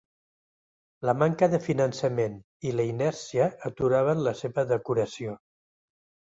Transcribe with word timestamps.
La 1.09 1.13
manca 1.23 1.49
de 1.51 1.59
finançament 1.65 2.39
i 2.71 2.73
la 2.79 2.87
inèrcia 2.93 3.51
aturaven 3.73 4.27
la 4.31 4.37
seva 4.43 4.67
decoració. 4.75 5.41